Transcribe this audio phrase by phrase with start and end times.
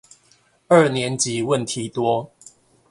[0.67, 2.31] 二年級問題多